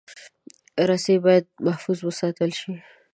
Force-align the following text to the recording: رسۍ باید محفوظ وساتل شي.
رسۍ 0.89 1.15
باید 1.25 1.45
محفوظ 1.65 1.97
وساتل 2.03 2.49
شي. 2.59 2.73